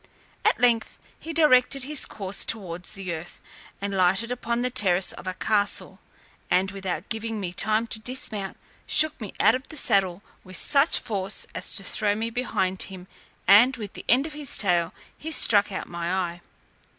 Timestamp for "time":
7.53-7.85